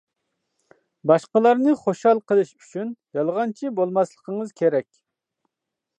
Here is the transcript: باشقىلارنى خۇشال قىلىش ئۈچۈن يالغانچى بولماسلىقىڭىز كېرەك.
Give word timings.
باشقىلارنى 1.11 1.75
خۇشال 1.83 2.23
قىلىش 2.31 2.55
ئۈچۈن 2.55 2.89
يالغانچى 3.19 3.75
بولماسلىقىڭىز 3.81 4.57
كېرەك. 4.63 4.89